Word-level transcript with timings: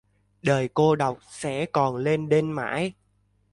Đời 0.41 0.69
cô 0.73 0.95
độc 0.95 1.17
sẽ 1.29 1.65
còn 1.65 1.95
lênh 1.97 2.29
đênh 2.29 2.55
mãi 2.55 2.93